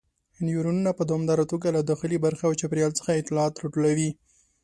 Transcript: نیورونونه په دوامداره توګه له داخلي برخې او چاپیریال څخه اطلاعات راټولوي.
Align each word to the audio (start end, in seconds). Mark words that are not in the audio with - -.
نیورونونه 0.45 0.91
په 0.97 1.03
دوامداره 1.09 1.43
توګه 1.51 1.67
له 1.75 1.81
داخلي 1.89 2.17
برخې 2.25 2.43
او 2.47 2.57
چاپیریال 2.59 2.91
څخه 2.99 3.09
اطلاعات 3.19 3.53
راټولوي. 3.63 4.11